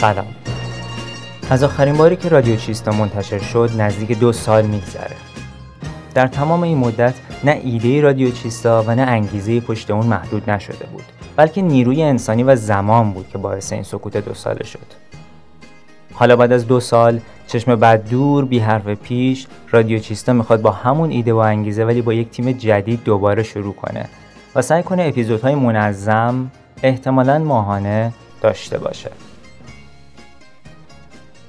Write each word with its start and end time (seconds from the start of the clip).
سلام. 0.00 0.26
از 1.50 1.64
آخرین 1.64 1.96
باری 1.96 2.16
که 2.16 2.28
رادیو 2.28 2.56
چیستا 2.56 2.92
منتشر 2.92 3.38
شد 3.38 3.70
نزدیک 3.78 4.18
دو 4.18 4.32
سال 4.32 4.66
میگذره. 4.66 5.16
در 6.14 6.26
تمام 6.26 6.62
این 6.62 6.78
مدت 6.78 7.14
نه 7.44 7.60
ایده 7.64 8.00
رادیو 8.00 8.30
چیستا 8.30 8.84
و 8.86 8.94
نه 8.94 9.02
انگیزه 9.02 9.60
پشت 9.60 9.90
اون 9.90 10.06
محدود 10.06 10.50
نشده 10.50 10.86
بود 10.86 11.02
بلکه 11.36 11.62
نیروی 11.62 12.02
انسانی 12.02 12.42
و 12.42 12.56
زمان 12.56 13.12
بود 13.12 13.28
که 13.28 13.38
باعث 13.38 13.72
این 13.72 13.82
سکوت 13.82 14.16
دو 14.16 14.34
ساله 14.34 14.64
شد. 14.64 14.86
حالا 16.12 16.36
بعد 16.36 16.52
از 16.52 16.66
دو 16.66 16.80
سال 16.80 17.20
چشم 17.46 17.76
بعد 17.76 18.08
دور 18.08 18.44
بی 18.44 18.58
حرف 18.58 18.88
پیش 18.88 19.46
رادیو 19.70 19.98
چیستا 19.98 20.32
می‌خواد 20.32 20.62
با 20.62 20.70
همون 20.70 21.10
ایده 21.10 21.32
و 21.32 21.36
انگیزه 21.36 21.84
ولی 21.84 22.02
با 22.02 22.12
یک 22.12 22.30
تیم 22.30 22.52
جدید 22.52 23.04
دوباره 23.04 23.42
شروع 23.42 23.74
کنه 23.74 24.08
و 24.54 24.62
سعی 24.62 24.82
کنه 24.82 25.02
اپیزودهای 25.02 25.54
منظم 25.54 26.50
احتمالا 26.82 27.38
ماهانه 27.38 28.12
داشته 28.42 28.78
باشه. 28.78 29.10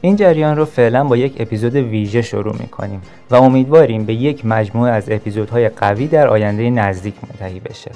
این 0.01 0.15
جریان 0.15 0.57
رو 0.57 0.65
فعلا 0.65 1.03
با 1.03 1.17
یک 1.17 1.35
اپیزود 1.39 1.75
ویژه 1.75 2.21
شروع 2.21 2.55
می‌کنیم 2.59 3.01
و 3.29 3.35
امیدواریم 3.35 4.05
به 4.05 4.13
یک 4.13 4.45
مجموعه 4.45 4.91
از 4.91 5.09
اپیزودهای 5.11 5.69
قوی 5.69 6.07
در 6.07 6.27
آینده 6.27 6.69
نزدیک 6.69 7.15
منتهی 7.23 7.59
بشه. 7.59 7.91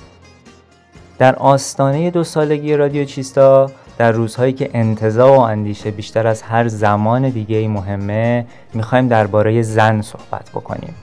در 1.18 1.36
آستانه 1.36 2.12
دو 2.12 2.24
سالگی 2.24 2.76
رادیو 2.76 3.06
چیستا 3.06 3.72
در 3.98 4.12
روزهایی 4.12 4.54
که 4.54 4.70
انتظار 4.74 5.38
و 5.38 5.40
اندیشه 5.40 5.92
بیشتر 5.92 6.28
از 6.28 6.42
هر 6.42 6.68
زمان 6.68 7.30
دیگه 7.30 7.68
مهمه 7.68 8.46
می‌خوایم 8.74 9.08
درباره 9.08 9.62
زن 9.62 10.02
صحبت 10.02 10.50
بکنیم. 10.50 10.96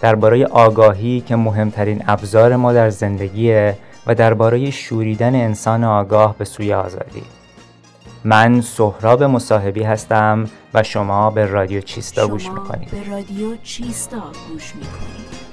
درباره 0.00 0.46
آگاهی 0.46 1.20
که 1.20 1.36
مهمترین 1.36 2.02
ابزار 2.06 2.56
ما 2.56 2.72
در 2.72 2.90
زندگیه 2.90 3.76
و 4.06 4.14
درباره 4.14 4.70
شوریدن 4.70 5.34
انسان 5.34 5.84
آگاه 5.84 6.34
به 6.38 6.44
سوی 6.44 6.72
آزادی. 6.72 7.22
من 8.24 8.60
سهراب 8.60 9.22
مصاحبی 9.22 9.82
هستم 9.82 10.44
و 10.74 10.82
شما 10.82 11.30
به 11.30 11.46
رادیو 11.46 11.80
چیستا 11.80 12.26
گوش 12.26 12.50
می‌کنید. 12.50 12.90
به 12.90 13.10
رادیو 13.10 13.56
چیستا 13.62 14.22
گوش 14.52 14.74
می‌کنید. 14.74 15.49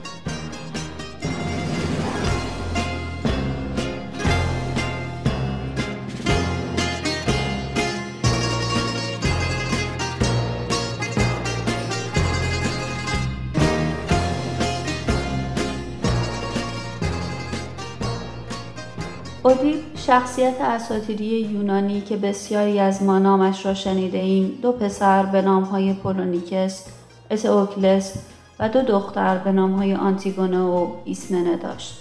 شخصیت 20.07 20.61
اساطیری 20.61 21.25
یونانی 21.25 22.01
که 22.01 22.17
بسیاری 22.17 22.79
از 22.79 23.03
ما 23.03 23.19
نامش 23.19 23.65
را 23.65 23.73
شنیده 23.73 24.17
ایم 24.17 24.59
دو 24.61 24.71
پسر 24.71 25.25
به 25.25 25.41
نامهای 25.41 25.93
پولونیکس، 25.93 26.85
اتئوکلس 27.31 28.13
و 28.59 28.69
دو 28.69 28.81
دختر 28.81 29.37
به 29.37 29.51
نامهای 29.51 29.95
آنتیگونه 29.95 30.59
و 30.59 30.87
ایسمنه 31.05 31.57
داشت. 31.57 31.99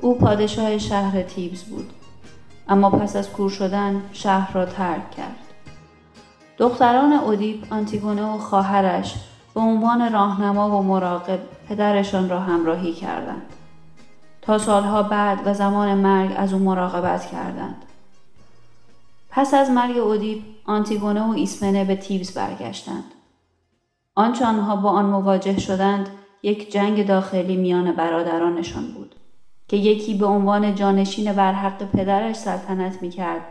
او 0.00 0.18
پادشاه 0.18 0.78
شهر 0.78 1.22
تیبز 1.22 1.62
بود 1.62 1.90
اما 2.68 2.90
پس 2.90 3.16
از 3.16 3.30
کور 3.30 3.50
شدن 3.50 4.02
شهر 4.12 4.52
را 4.52 4.66
ترک 4.66 5.10
کرد. 5.10 5.36
دختران 6.58 7.12
اودیپ 7.12 7.72
آنتیگونه 7.72 8.22
و 8.22 8.38
خواهرش 8.38 9.14
به 9.54 9.60
عنوان 9.60 10.12
راهنما 10.12 10.78
و 10.78 10.82
مراقب 10.82 11.40
پدرشان 11.68 12.28
را 12.28 12.40
همراهی 12.40 12.92
کردند. 12.92 13.42
تا 14.50 14.58
سالها 14.58 15.02
بعد 15.02 15.40
و 15.44 15.54
زمان 15.54 15.94
مرگ 15.94 16.32
از 16.36 16.52
او 16.52 16.58
مراقبت 16.58 17.26
کردند. 17.26 17.84
پس 19.30 19.54
از 19.54 19.70
مرگ 19.70 19.96
اودیپ 19.96 20.42
آنتیگونه 20.64 21.22
و 21.22 21.30
ایسمنه 21.30 21.84
به 21.84 21.96
تیبز 21.96 22.34
برگشتند. 22.34 23.04
آنچه 24.14 24.46
آنها 24.46 24.76
با 24.76 24.90
آن 24.90 25.04
مواجه 25.04 25.60
شدند 25.60 26.08
یک 26.42 26.72
جنگ 26.72 27.06
داخلی 27.06 27.56
میان 27.56 27.92
برادرانشان 27.92 28.86
بود 28.86 29.14
که 29.68 29.76
یکی 29.76 30.14
به 30.14 30.26
عنوان 30.26 30.74
جانشین 30.74 31.32
بر 31.32 31.52
حق 31.52 31.90
پدرش 31.90 32.36
سلطنت 32.36 33.02
می‌کرد 33.02 33.42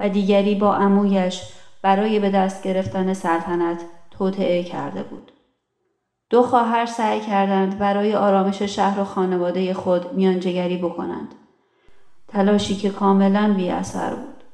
و 0.00 0.08
دیگری 0.08 0.54
با 0.54 0.74
عمویش 0.74 1.42
برای 1.82 2.18
به 2.18 2.30
دست 2.30 2.62
گرفتن 2.62 3.12
سلطنت 3.12 3.80
توطعه 4.10 4.64
کرده 4.64 5.02
بود. 5.02 5.31
دو 6.32 6.42
خواهر 6.42 6.86
سعی 6.86 7.20
کردند 7.20 7.78
برای 7.78 8.14
آرامش 8.14 8.62
شهر 8.62 9.00
و 9.00 9.04
خانواده 9.04 9.74
خود 9.74 10.12
میانجیگری 10.12 10.76
بکنند. 10.76 11.34
تلاشی 12.28 12.76
که 12.76 12.90
کاملا 12.90 13.54
بی 13.56 13.70
اثر 13.70 14.14
بود. 14.14 14.44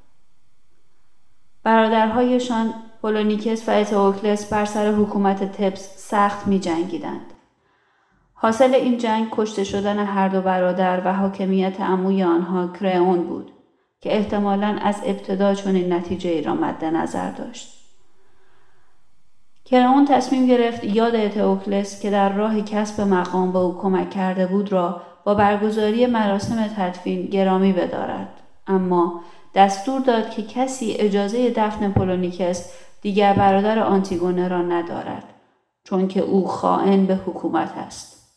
برادرهایشان 1.63 2.75
پولونیکس 3.03 3.69
و 3.69 3.73
اتئوکلس 3.73 4.53
بر 4.53 4.65
سر 4.65 4.93
حکومت 4.93 5.53
تبس 5.53 6.09
سخت 6.09 6.47
می 6.47 6.59
جنگیدند. 6.59 7.33
حاصل 8.35 8.75
این 8.75 8.99
جنگ 8.99 9.29
کشته 9.33 9.65
شدن 9.65 9.99
هر 9.99 10.29
دو 10.29 10.41
برادر 10.41 11.03
و 11.05 11.13
حاکمیت 11.13 11.81
عموی 11.81 12.23
آنها 12.23 12.69
کرئون 12.69 13.23
بود 13.23 13.53
که 14.01 14.17
احتمالا 14.17 14.79
از 14.83 15.01
ابتدا 15.05 15.55
چنین 15.55 15.93
نتیجه 15.93 16.31
ای 16.31 16.43
را 16.43 16.55
مد 16.55 16.85
نظر 16.85 17.31
داشت. 17.31 17.78
کرئون 19.71 20.05
تصمیم 20.05 20.47
گرفت 20.47 20.85
یاد 20.85 21.15
اتئوکلس 21.15 22.01
که 22.01 22.11
در 22.11 22.33
راه 22.33 22.61
کسب 22.61 23.01
مقام 23.01 23.53
به 23.53 23.59
او 23.59 23.79
کمک 23.79 24.11
کرده 24.11 24.47
بود 24.47 24.73
را 24.73 25.03
با 25.25 25.35
برگزاری 25.35 26.07
مراسم 26.07 26.69
تدفین 26.77 27.27
گرامی 27.27 27.73
بدارد. 27.73 28.29
اما 28.67 29.21
دستور 29.55 30.01
داد 30.01 30.31
که 30.31 30.43
کسی 30.43 30.93
اجازه 30.93 31.51
دفن 31.51 31.93
پولونیکس 31.93 32.73
دیگر 33.03 33.33
برادر 33.33 33.79
آنتیگونه 33.79 34.49
را 34.49 34.63
ندارد 34.63 35.25
چون 35.85 36.09
که 36.09 36.21
او 36.21 36.47
خائن 36.47 37.07
به 37.07 37.17
حکومت 37.17 37.73
است. 37.77 38.37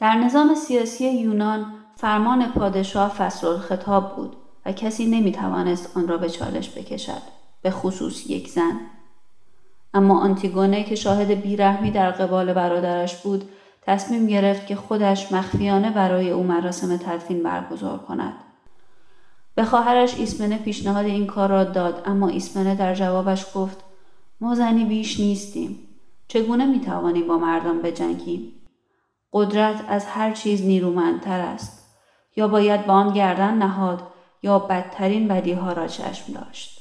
در 0.00 0.14
نظام 0.14 0.54
سیاسی 0.54 1.08
یونان 1.10 1.66
فرمان 1.96 2.52
پادشاه 2.52 3.08
فصل 3.08 3.56
خطاب 3.56 4.16
بود 4.16 4.36
و 4.66 4.72
کسی 4.72 5.06
نمی 5.06 5.32
توانست 5.32 5.96
آن 5.96 6.08
را 6.08 6.16
به 6.16 6.30
چالش 6.30 6.78
بکشد 6.78 7.22
به 7.62 7.70
خصوص 7.70 8.30
یک 8.30 8.48
زن. 8.48 8.80
اما 9.94 10.20
آنتیگونه 10.20 10.84
که 10.84 10.94
شاهد 10.94 11.30
بیرحمی 11.30 11.90
در 11.90 12.10
قبال 12.10 12.52
برادرش 12.52 13.16
بود 13.16 13.48
تصمیم 13.82 14.26
گرفت 14.26 14.66
که 14.66 14.76
خودش 14.76 15.32
مخفیانه 15.32 15.90
برای 15.90 16.30
او 16.30 16.42
مراسم 16.42 16.96
تدفین 16.96 17.42
برگزار 17.42 17.98
کند. 17.98 18.34
به 19.54 19.64
خواهرش 19.64 20.14
ایسمنه 20.18 20.58
پیشنهاد 20.58 21.06
این 21.06 21.26
کار 21.26 21.48
را 21.48 21.64
داد 21.64 22.02
اما 22.06 22.28
ایسمنه 22.28 22.74
در 22.74 22.94
جوابش 22.94 23.46
گفت 23.54 23.84
ما 24.40 24.54
زنی 24.54 24.84
بیش 24.84 25.20
نیستیم. 25.20 25.78
چگونه 26.28 26.66
می‌توانیم 26.66 27.28
با 27.28 27.38
مردان 27.38 27.82
بجنگیم؟ 27.82 28.52
قدرت 29.32 29.84
از 29.88 30.06
هر 30.06 30.32
چیز 30.32 30.62
نیرومندتر 30.62 31.40
است. 31.40 31.80
یا 32.36 32.48
باید 32.48 32.86
با 32.86 32.92
آن 32.92 33.12
گردن 33.12 33.54
نهاد 33.54 34.02
یا 34.42 34.58
بدترین 34.58 35.28
بدیها 35.28 35.72
را 35.72 35.86
چشم 35.86 36.32
داشت. 36.32 36.79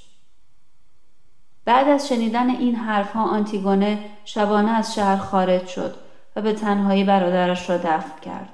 بعد 1.66 1.88
از 1.88 2.08
شنیدن 2.08 2.50
این 2.50 2.76
حرفها 2.76 3.24
آنتیگونه 3.24 4.00
شبانه 4.26 4.72
از 4.72 4.96
شهر 4.96 5.18
خارج 5.18 5.68
شد 5.68 5.96
و 6.36 6.42
به 6.42 6.54
تنهایی 6.54 7.04
برادرش 7.04 7.70
را 7.70 7.78
دفن 7.78 8.22
کرد. 8.22 8.50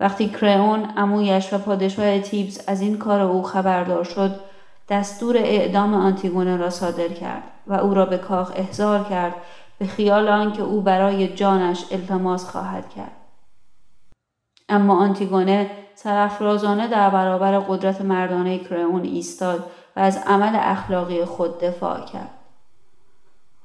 وقتی 0.00 0.28
کرئون 0.28 0.92
امویش 0.96 1.52
و 1.52 1.58
پادشاه 1.58 2.18
تیبز 2.18 2.60
از 2.66 2.80
این 2.80 2.98
کار 2.98 3.20
او 3.20 3.42
خبردار 3.42 4.04
شد 4.04 4.40
دستور 4.88 5.36
اعدام 5.36 5.94
آنتیگونه 5.94 6.56
را 6.56 6.70
صادر 6.70 7.08
کرد 7.08 7.42
و 7.66 7.74
او 7.74 7.94
را 7.94 8.06
به 8.06 8.18
کاخ 8.18 8.52
احضار 8.56 9.04
کرد 9.04 9.34
به 9.78 9.86
خیال 9.86 10.28
آنکه 10.28 10.62
او 10.62 10.80
برای 10.80 11.34
جانش 11.34 11.84
التماس 11.90 12.50
خواهد 12.50 12.88
کرد 12.88 13.12
اما 14.68 15.00
آنتیگونه 15.00 15.70
سرافرازانه 15.94 16.88
در 16.88 17.10
برابر 17.10 17.58
قدرت 17.58 18.00
مردانه 18.00 18.58
کرئون 18.58 19.04
ایستاد 19.04 19.70
از 20.00 20.18
عمل 20.26 20.52
اخلاقی 20.54 21.24
خود 21.24 21.60
دفاع 21.60 22.04
کرد. 22.04 22.30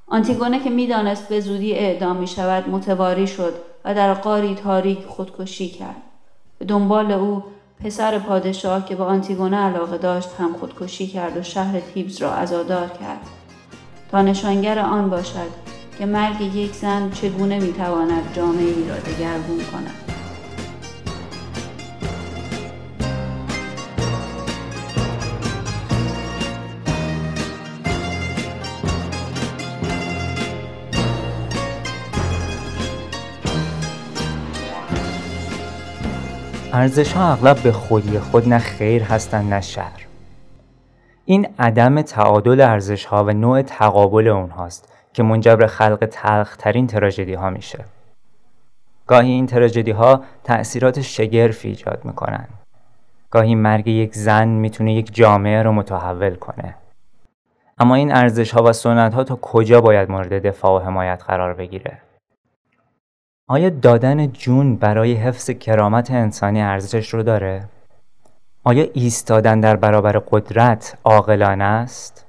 آنتیگونه 0.08 0.60
که 0.60 0.70
می‌دانست 0.70 1.30
به 1.30 1.40
زودی 1.40 1.74
اعدام 1.74 2.16
می 2.16 2.28
شود 2.28 2.70
متواری 2.70 3.28
شد 3.28 3.54
و 3.86 3.96
در 3.96 4.14
قاری 4.14 4.56
تاریک 4.56 5.06
خودکشی 5.06 5.70
کرد. 5.70 6.02
به 6.60 6.66
دنبال 6.66 7.12
او 7.12 7.44
پسر 7.84 8.20
پادشاه 8.20 8.86
که 8.86 8.96
به 8.96 9.04
آنتیگونه 9.04 9.58
علاقه 9.58 9.98
داشت 9.98 10.30
هم 10.40 10.54
خودکشی 10.54 11.08
کرد 11.08 11.38
و 11.38 11.44
شهر 11.44 11.80
تیبز 11.80 12.22
را 12.22 12.34
ازادار 12.34 12.88
کرد 12.88 13.20
تا 14.12 14.22
نشانگر 14.22 14.80
آن 14.80 15.10
باشد 15.10 15.50
که 15.98 16.06
مرگ 16.06 16.42
یک 16.42 16.74
زن 16.74 17.12
چگونه 17.12 17.60
می‌تواند 17.60 18.34
جامعه 18.36 18.64
ای 18.64 18.90
را 18.90 18.96
دگرگون 18.96 19.60
کند. 19.72 20.05
ارزش 36.76 37.14
ها 37.14 37.32
اغلب 37.32 37.64
به 37.64 37.72
خودی 37.72 38.20
خود 38.20 38.50
نه 38.50 38.60
خیر 38.60 39.04
هستند 39.04 39.54
نه 39.54 39.62
شر 39.62 39.92
این 41.26 41.48
عدم 41.60 42.02
تعادل 42.02 42.62
ارزش 42.62 43.06
ها 43.06 43.24
و 43.24 43.34
نوع 43.34 43.62
تقابل 43.62 44.28
اونهاست 44.28 44.94
که 45.14 45.24
منجر 45.24 45.68
خلق 45.68 46.08
تلخترین 46.12 46.88
تراژدی 46.88 47.34
ها 47.34 47.50
میشه. 47.50 47.86
گاهی 49.08 49.32
این 49.32 49.46
تراژدی 49.46 49.92
ها 49.92 50.24
تأثیرات 50.44 51.02
شگرفی 51.02 51.68
ایجاد 51.68 52.02
می‌کنن. 52.04 52.48
گاهی 53.32 53.56
مرگ 53.56 53.88
یک 53.88 54.16
زن 54.16 54.48
می‌تونه 54.48 54.94
یک 54.94 55.16
جامعه 55.16 55.64
رو 55.64 55.72
متحول 55.72 56.36
کنه. 56.36 56.76
اما 57.78 57.96
این 57.96 58.16
ارزش 58.16 58.52
ها 58.52 58.64
و 58.64 58.74
سنت 58.74 59.14
ها 59.14 59.24
تا 59.24 59.36
کجا 59.42 59.82
باید 59.82 60.12
مورد 60.12 60.48
دفاع 60.48 60.82
و 60.82 60.86
حمایت 60.86 61.24
قرار 61.28 61.54
بگیره؟ 61.54 61.98
آیا 63.48 63.70
دادن 63.70 64.28
جون 64.28 64.76
برای 64.76 65.14
حفظ 65.14 65.50
کرامت 65.50 66.12
انسانی 66.12 66.62
ارزشش 66.62 67.14
رو 67.14 67.24
داره؟ 67.24 67.64
آیا 68.64 68.88
ایستادن 68.94 69.60
در 69.60 69.76
برابر 69.76 70.12
قدرت 70.12 70.98
عاقلانه 71.04 71.64
است؟ 71.64 72.26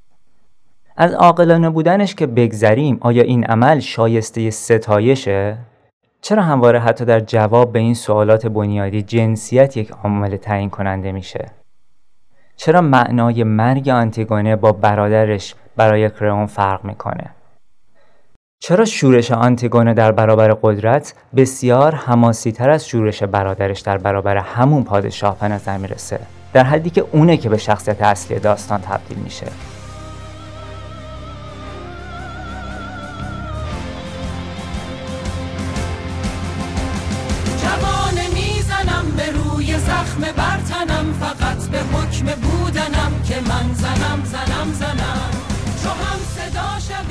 از 0.97 1.15
عاقلانه 1.15 1.71
بودنش 1.71 2.15
که 2.15 2.27
بگذریم 2.27 2.99
آیا 3.01 3.23
این 3.23 3.45
عمل 3.45 3.81
شایسته 3.81 4.51
ستایشه؟ 4.51 5.59
چرا 6.21 6.43
همواره 6.43 6.81
حتی 6.81 7.05
در 7.05 7.21
جواب 7.21 7.73
به 7.73 7.79
این 7.79 7.95
سوالات 7.95 8.47
بنیادی 8.47 9.03
جنسیت 9.03 9.77
یک 9.77 9.91
عامل 9.91 10.37
تعیین 10.37 10.71
کننده 10.71 11.13
میشه؟ 11.13 11.47
چرا 12.57 12.81
معنای 12.81 13.45
مرگ 13.45 13.89
آنتیگونه 13.89 14.57
با 14.57 14.73
برادرش 14.73 15.55
برای 15.77 16.11
کرئون 16.11 16.47
فرق 16.47 16.85
می‌کنه؟ 16.85 17.31
چرا 18.61 18.85
شورش 18.85 19.33
آنتیگونه 19.33 19.95
در 19.95 20.13
برابر 20.13 20.57
قدرت 20.63 21.15
بسیار 21.37 21.95
حماسی 21.95 22.53
تر 22.53 22.71
از 22.71 22.89
شورش 22.89 23.23
برادرش 23.23 23.81
در 23.81 23.99
برابر 23.99 24.37
همون 24.37 24.85
پادشاه 24.85 25.39
به 25.39 25.49
نظر 25.49 25.77
می‌رسه؟ 25.77 26.19
در 26.53 26.65
حدی 26.65 26.91
که 26.91 27.05
اونه 27.13 27.37
که 27.37 27.49
به 27.49 27.57
شخصیت 27.57 28.03
اصلی 28.03 28.39
داستان 28.39 28.81
تبدیل 28.81 29.19
میشه. 29.19 29.47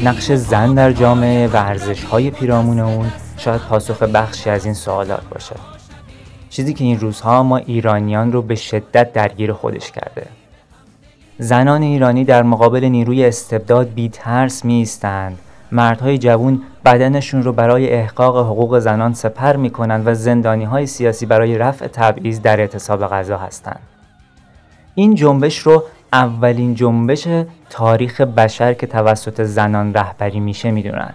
نقش 0.05 0.31
زن 0.31 0.73
در 0.73 0.91
جامعه 0.91 1.47
و 1.47 1.55
ارزش 1.55 2.03
های 2.03 2.31
پیرامون 2.31 2.79
اون 2.79 3.11
شاید 3.37 3.61
پاسخ 3.61 4.03
بخشی 4.03 4.49
از 4.49 4.65
این 4.65 4.73
سوالات 4.73 5.29
باشه 5.29 5.55
چیزی 6.49 6.73
که 6.73 6.83
این 6.83 6.99
روزها 6.99 7.43
ما 7.43 7.57
ایرانیان 7.57 8.31
رو 8.31 8.41
به 8.41 8.55
شدت 8.55 9.13
درگیر 9.13 9.53
خودش 9.53 9.91
کرده. 9.91 10.27
زنان 11.39 11.81
ایرانی 11.81 12.25
در 12.25 12.43
مقابل 12.43 12.83
نیروی 12.83 13.25
استبداد 13.25 13.89
بی 13.89 14.09
ترس 14.09 14.65
می 14.65 14.73
ایستند 14.73 15.37
مردهای 15.71 16.17
جوون 16.17 16.61
بدنشون 16.85 17.43
رو 17.43 17.53
برای 17.53 17.89
احقاق 17.89 18.37
حقوق 18.37 18.79
زنان 18.79 19.13
سپر 19.13 19.55
می 19.55 19.69
کنند 19.69 20.07
و 20.07 20.13
زندانی 20.13 20.63
های 20.63 20.85
سیاسی 20.85 21.25
برای 21.25 21.57
رفع 21.57 21.87
تبعیض 21.87 22.41
در 22.41 22.59
اعتصاب 22.59 23.07
غذا 23.07 23.37
هستند. 23.37 23.79
این 24.95 25.15
جنبش 25.15 25.59
رو 25.59 25.83
اولین 26.15 26.75
جنبش 26.75 27.27
تاریخ 27.69 28.21
بشر 28.21 28.73
که 28.73 28.87
توسط 28.87 29.41
زنان 29.41 29.93
رهبری 29.93 30.39
میشه 30.39 30.71
می‌دونن. 30.71 31.13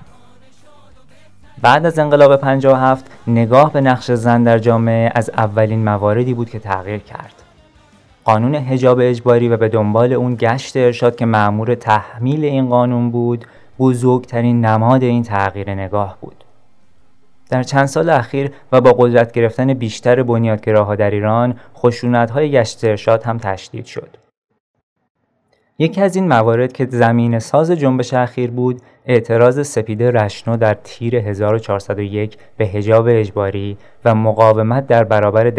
بعد 1.63 1.87
از 1.87 1.99
انقلاب 1.99 2.37
57 2.37 3.07
نگاه 3.27 3.73
به 3.73 3.81
نقش 3.81 4.11
زن 4.11 4.43
در 4.43 4.59
جامعه 4.59 5.13
از 5.15 5.31
اولین 5.31 5.85
مواردی 5.85 6.35
بود 6.35 6.51
که 6.51 6.59
تغییر 6.59 6.99
کرد. 6.99 7.35
قانون 8.25 8.55
حجاب 8.55 8.99
اجباری 9.03 9.49
و 9.49 9.57
به 9.57 9.69
دنبال 9.69 10.13
اون 10.13 10.35
گشت 10.35 10.77
ارشاد 10.77 11.17
که 11.17 11.27
معمور 11.27 11.75
تحمیل 11.75 12.45
این 12.45 12.69
قانون 12.69 13.11
بود 13.11 13.45
بزرگترین 13.79 14.65
نماد 14.65 15.03
این 15.03 15.23
تغییر 15.23 15.75
نگاه 15.75 16.17
بود. 16.21 16.45
در 17.51 17.63
چند 17.63 17.87
سال 17.87 18.11
اخیر 18.11 18.51
و 18.73 18.81
با 18.81 18.93
قدرت 18.93 19.33
گرفتن 19.33 19.75
بیشتر 19.75 20.23
بنیادگراها 20.23 20.95
در 20.95 21.11
ایران 21.11 21.55
خشونت 21.77 22.31
های 22.31 22.51
گشت 22.51 22.85
ارشاد 22.85 23.23
هم 23.23 23.39
تشدید 23.39 23.87
شد. 23.87 24.20
یکی 25.83 26.01
از 26.01 26.17
این 26.17 26.29
موارد 26.29 26.73
که 26.73 26.87
زمین 26.91 27.39
ساز 27.39 27.71
جنبش 27.71 28.15
اخیر 28.15 28.51
بود 28.51 28.81
اعتراض 29.07 29.67
سپیده 29.67 30.11
رشنو 30.11 30.57
در 30.57 30.75
تیر 30.85 31.17
1401 31.17 32.37
به 32.57 32.67
هجاب 32.67 33.07
اجباری 33.09 33.77
و 34.05 34.15
مقاومت 34.15 34.87
در 34.87 35.05
برابر 35.05 35.53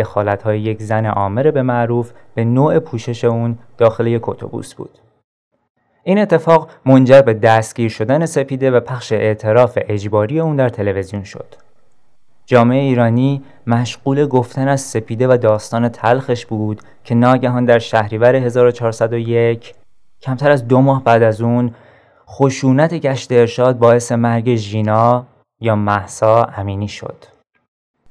های 0.44 0.60
یک 0.60 0.82
زن 0.82 1.06
عامر 1.06 1.52
به 1.52 1.62
معروف 1.62 2.12
به 2.36 2.46
نوع 2.46 2.80
پوشش 2.80 3.24
اون 3.26 3.58
داخل 3.78 4.08
یک 4.08 4.30
اتوبوس 4.30 4.74
بود. 4.74 5.00
این 6.04 6.20
اتفاق 6.20 6.70
منجر 6.86 7.22
به 7.22 7.34
دستگیر 7.34 7.90
شدن 7.90 8.26
سپیده 8.26 8.72
و 8.72 8.80
پخش 8.80 9.12
اعتراف 9.12 9.78
اجباری 9.82 10.40
اون 10.40 10.56
در 10.56 10.70
تلویزیون 10.70 11.24
شد. 11.24 11.56
جامعه 12.46 12.82
ایرانی 12.82 13.42
مشغول 13.68 14.26
گفتن 14.26 14.68
از 14.68 14.82
سپیده 14.82 15.28
و 15.28 15.38
داستان 15.38 15.90
تلخش 15.90 16.46
بود 16.46 16.82
که 17.04 17.16
ناگهان 17.16 17.66
در 17.66 17.80
شهریور 17.80 18.36
1401 18.36 19.74
کمتر 20.22 20.52
از 20.52 20.68
دو 20.68 20.82
ماه 20.82 21.04
بعد 21.04 21.24
از 21.24 21.42
اون 21.42 21.76
خشونت 22.28 22.94
گشت 22.94 23.32
ارشاد 23.32 23.78
باعث 23.78 24.12
مرگ 24.12 24.56
ژینا 24.56 25.26
یا 25.60 25.76
محسا 25.76 26.44
امینی 26.44 26.88
شد. 26.88 27.26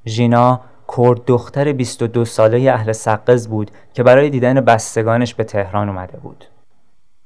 ژینا 0.07 0.61
کرد 0.97 1.25
دختر 1.25 1.73
22 1.73 2.25
ساله 2.25 2.73
اهل 2.73 2.93
سقز 2.93 3.49
بود 3.49 3.71
که 3.95 4.03
برای 4.03 4.31
دیدن 4.31 4.61
بستگانش 4.61 5.35
به 5.35 5.45
تهران 5.45 5.89
اومده 5.89 6.19
بود. 6.19 6.45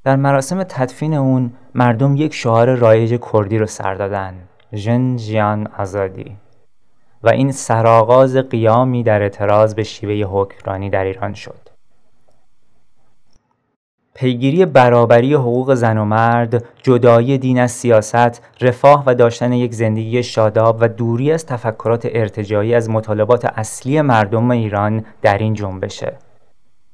در 0.04 0.16
مراسم 0.16 0.62
تدفین 0.62 1.14
اون 1.14 1.52
مردم 1.74 2.16
یک 2.16 2.34
شعار 2.34 2.74
رایج 2.74 3.20
کردی 3.32 3.58
رو 3.58 3.66
سر 3.66 3.94
دادن 3.94 4.34
ژن 4.74 5.16
جیان 5.16 5.68
آزادی 5.78 6.36
و 7.22 7.28
این 7.28 7.52
سرآغاز 7.52 8.36
قیامی 8.36 9.02
در 9.02 9.22
اعتراض 9.22 9.74
به 9.74 9.82
شیوه 9.82 10.28
حکمرانی 10.30 10.90
در 10.90 11.04
ایران 11.04 11.34
شد. 11.34 11.63
پیگیری 14.14 14.66
برابری 14.66 15.34
حقوق 15.34 15.74
زن 15.74 15.98
و 15.98 16.04
مرد، 16.04 16.64
جدایی 16.82 17.38
دین 17.38 17.60
از 17.60 17.72
سیاست، 17.72 18.42
رفاه 18.60 19.02
و 19.06 19.14
داشتن 19.14 19.52
یک 19.52 19.74
زندگی 19.74 20.22
شاداب 20.22 20.76
و 20.80 20.88
دوری 20.88 21.32
از 21.32 21.46
تفکرات 21.46 22.08
ارتجایی 22.12 22.74
از 22.74 22.90
مطالبات 22.90 23.44
اصلی 23.44 24.00
مردم 24.00 24.50
ایران 24.50 25.04
در 25.22 25.38
این 25.38 25.54
جنبشه. 25.54 26.12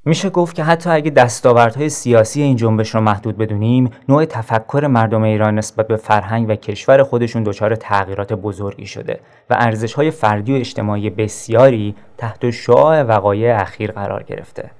میشه 0.04 0.30
گفت 0.30 0.56
که 0.56 0.64
حتی 0.64 0.90
اگه 0.90 1.10
دستاوردهای 1.10 1.88
سیاسی 1.88 2.42
این 2.42 2.56
جنبش 2.56 2.94
رو 2.94 3.00
محدود 3.00 3.38
بدونیم، 3.38 3.90
نوع 4.08 4.24
تفکر 4.24 4.86
مردم 4.86 5.22
ایران 5.22 5.58
نسبت 5.58 5.88
به 5.88 5.96
فرهنگ 5.96 6.48
و 6.48 6.54
کشور 6.54 7.02
خودشون 7.02 7.42
دچار 7.42 7.74
تغییرات 7.74 8.32
بزرگی 8.32 8.86
شده 8.86 9.20
و 9.50 9.56
ارزشهای 9.58 10.10
فردی 10.10 10.52
و 10.52 10.56
اجتماعی 10.56 11.10
بسیاری 11.10 11.94
تحت 12.18 12.50
شعاع 12.50 13.02
وقایع 13.02 13.60
اخیر 13.60 13.92
قرار 13.92 14.22
گرفته. 14.22 14.70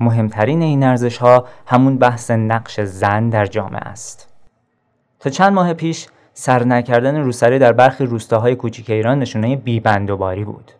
مهمترین 0.00 0.62
این 0.62 0.82
ارزش 0.82 1.18
ها 1.18 1.44
همون 1.66 1.98
بحث 1.98 2.30
نقش 2.30 2.80
زن 2.80 3.28
در 3.28 3.46
جامعه 3.46 3.80
است. 3.80 4.28
تا 5.20 5.30
چند 5.30 5.52
ماه 5.52 5.74
پیش 5.74 6.06
سر 6.32 6.64
نکردن 6.64 7.16
روسری 7.16 7.58
در 7.58 7.72
برخی 7.72 8.06
روستاهای 8.06 8.56
کوچیک 8.56 8.90
ایران 8.90 9.18
نشونه 9.18 9.56
بیبندوباری 9.56 10.44
بود. 10.44 10.72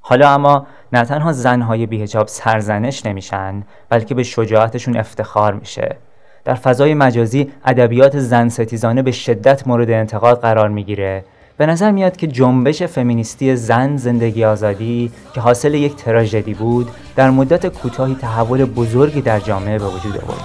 حالا 0.00 0.30
اما 0.30 0.66
نه 0.92 1.04
تنها 1.04 1.32
زنهای 1.32 1.86
بیهجاب 1.86 2.28
سرزنش 2.28 3.06
نمیشن 3.06 3.62
بلکه 3.88 4.14
به 4.14 4.22
شجاعتشون 4.22 4.96
افتخار 4.96 5.54
میشه. 5.54 5.96
در 6.44 6.54
فضای 6.54 6.94
مجازی 6.94 7.52
ادبیات 7.64 8.18
زن 8.18 8.48
ستیزانه 8.48 9.02
به 9.02 9.12
شدت 9.12 9.66
مورد 9.66 9.90
انتقاد 9.90 10.40
قرار 10.40 10.68
می‌گیره 10.68 11.24
به 11.56 11.66
نظر 11.66 11.90
میاد 11.90 12.16
که 12.16 12.26
جنبش 12.26 12.82
فمینیستی 12.82 13.56
زن 13.56 13.96
زندگی 13.96 14.44
آزادی 14.44 15.12
که 15.34 15.40
حاصل 15.40 15.74
یک 15.74 15.96
تراژدی 15.96 16.54
بود 16.54 16.88
در 17.16 17.30
مدت 17.30 17.66
کوتاهی 17.66 18.14
تحول 18.14 18.64
بزرگی 18.64 19.20
در 19.20 19.40
جامعه 19.40 19.78
به 19.78 19.84
وجود 19.86 20.16
آورده. 20.16 20.42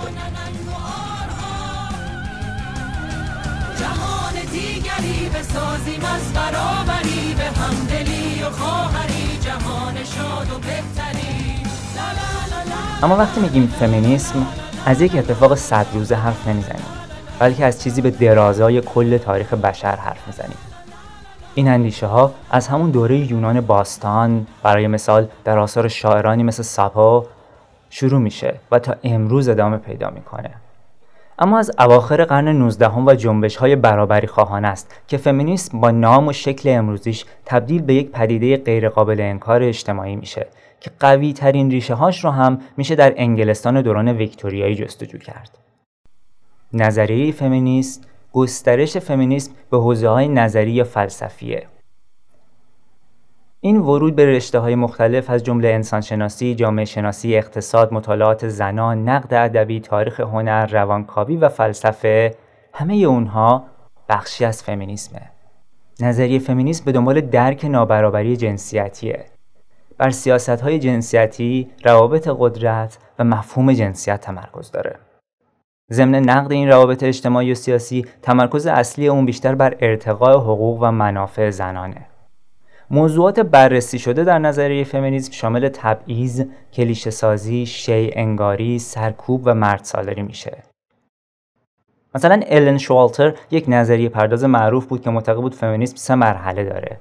اما 13.03 13.15
وقتی 13.17 13.41
میگیم 13.41 13.67
فمینیسم 13.79 14.47
از 14.85 15.01
یک 15.01 15.15
اتفاق 15.15 15.55
صد 15.55 15.85
روزه 15.93 16.15
حرف 16.15 16.47
نمی‌زنیم 16.47 16.85
بلکه 17.39 17.65
از 17.65 17.83
چیزی 17.83 18.01
به 18.01 18.11
درازای 18.11 18.81
کل 18.81 19.17
تاریخ 19.17 19.53
بشر 19.53 19.95
حرف 19.95 20.27
می‌زنیم. 20.27 20.57
این 21.57 21.67
اندیشه 21.67 22.07
ها 22.07 22.33
از 22.51 22.67
همون 22.67 22.91
دوره 22.91 23.17
یونان 23.17 23.61
باستان 23.61 24.47
برای 24.63 24.87
مثال 24.87 25.27
در 25.43 25.59
آثار 25.59 25.87
شاعرانی 25.87 26.43
مثل 26.43 26.63
ساپو 26.63 27.25
شروع 27.89 28.19
میشه 28.19 28.59
و 28.71 28.79
تا 28.79 28.95
امروز 29.03 29.49
ادامه 29.49 29.77
پیدا 29.77 30.09
می‌کنه 30.09 30.51
اما 31.39 31.59
از 31.59 31.71
اواخر 31.79 32.25
قرن 32.25 32.47
19 32.47 32.89
و 32.89 33.15
جنبش 33.15 33.55
های 33.55 33.75
برابری 33.75 34.27
خواهان 34.27 34.65
است 34.65 34.95
که 35.07 35.17
فمینیسم 35.17 35.79
با 35.79 35.91
نام 35.91 36.27
و 36.27 36.33
شکل 36.33 36.69
امروزیش 36.69 37.25
تبدیل 37.45 37.81
به 37.81 37.93
یک 37.93 38.11
پدیده 38.11 38.57
غیرقابل 38.57 39.21
انکار 39.21 39.63
اجتماعی 39.63 40.15
میشه 40.15 40.47
که 40.79 40.91
قوی 40.99 41.33
ترین 41.33 41.71
ریشه 41.71 41.93
هاش 41.93 42.23
رو 42.23 42.31
هم 42.31 42.61
میشه 42.77 42.95
در 42.95 43.13
انگلستان 43.17 43.81
دوران 43.81 44.07
ویکتوریایی 44.07 44.75
جستجو 44.75 45.17
کرد. 45.17 45.57
نظریه 46.73 47.31
فمینیست 47.31 48.07
گسترش 48.37 48.97
فمینیسم 48.97 49.51
به 49.71 49.77
حوزه 49.77 50.09
های 50.09 50.27
نظری 50.27 50.71
یا 50.71 50.83
فلسفیه. 50.83 51.67
این 53.61 53.77
ورود 53.77 54.15
به 54.15 54.25
رشته 54.25 54.59
های 54.59 54.75
مختلف 54.75 55.29
از 55.29 55.43
جمله 55.43 55.67
انسانشناسی، 55.67 56.55
جامعه 56.55 56.85
شناسی، 56.85 57.37
اقتصاد، 57.37 57.93
مطالعات 57.93 58.47
زنان، 58.47 59.09
نقد 59.09 59.33
ادبی، 59.33 59.79
تاریخ 59.79 60.19
هنر، 60.19 60.65
روانکاوی 60.65 61.37
و 61.37 61.49
فلسفه 61.49 62.35
همه 62.73 62.95
اونها 62.95 63.63
بخشی 64.09 64.45
از 64.45 64.63
فمینیسمه. 64.63 65.21
نظریه 65.99 66.39
فمینیسم 66.39 66.85
به 66.85 66.91
دنبال 66.91 67.21
درک 67.21 67.65
نابرابری 67.65 68.37
جنسیتیه. 68.37 69.25
بر 69.97 70.09
سیاست 70.09 70.49
های 70.49 70.79
جنسیتی، 70.79 71.69
روابط 71.83 72.29
قدرت 72.39 72.97
و 73.19 73.23
مفهوم 73.23 73.73
جنسیت 73.73 74.21
تمرکز 74.21 74.71
داره. 74.71 75.06
ضمن 75.93 76.15
نقد 76.15 76.51
این 76.51 76.67
روابط 76.67 77.03
اجتماعی 77.03 77.51
و 77.51 77.55
سیاسی 77.55 78.05
تمرکز 78.21 78.67
اصلی 78.67 79.07
اون 79.07 79.25
بیشتر 79.25 79.55
بر 79.55 79.77
ارتقاء 79.79 80.37
حقوق 80.37 80.77
و 80.81 80.91
منافع 80.91 81.49
زنانه. 81.49 82.05
موضوعات 82.89 83.39
بررسی 83.39 83.99
شده 83.99 84.23
در 84.23 84.39
نظریه 84.39 84.83
فمینیسم 84.83 85.31
شامل 85.31 85.69
تبعیض، 85.69 86.43
کلیشه 86.73 87.09
سازی، 87.09 87.65
شی 87.65 88.11
انگاری، 88.13 88.79
سرکوب 88.79 89.41
و 89.45 89.53
مرد 89.53 89.83
سالاری 89.83 90.21
میشه. 90.21 90.63
مثلا 92.15 92.41
الن 92.47 92.77
شوالتر 92.77 93.33
یک 93.51 93.65
نظریه 93.67 94.09
پرداز 94.09 94.43
معروف 94.43 94.85
بود 94.85 95.01
که 95.01 95.09
معتقد 95.09 95.41
بود 95.41 95.55
فمینیسم 95.55 95.95
سه 95.95 96.15
مرحله 96.15 96.63
داره. 96.63 96.99